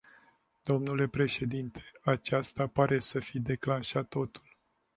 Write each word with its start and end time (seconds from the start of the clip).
Dle 0.63 1.07
președinte, 1.07 1.81
aceasta 2.03 2.67
pare 2.67 2.99
să 2.99 3.19
fi 3.19 3.39
declanșat 3.39 4.07
totul. 4.07 4.57